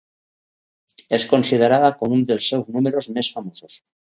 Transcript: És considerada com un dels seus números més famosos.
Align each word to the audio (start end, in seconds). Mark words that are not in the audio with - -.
És 1.17 1.27
considerada 1.35 1.93
com 2.01 2.17
un 2.17 2.27
dels 2.33 2.51
seus 2.55 2.75
números 2.79 3.13
més 3.19 3.31
famosos. 3.37 3.79